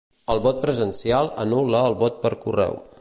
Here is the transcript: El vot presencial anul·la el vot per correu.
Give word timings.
El 0.35 0.39
vot 0.45 0.63
presencial 0.63 1.29
anul·la 1.45 1.83
el 1.91 1.97
vot 2.01 2.17
per 2.25 2.33
correu. 2.47 2.79